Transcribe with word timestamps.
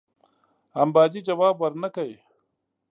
امباجي 0.81 1.21
جواب 1.29 1.55
ورنه 1.61 1.89
کړ. 1.95 2.07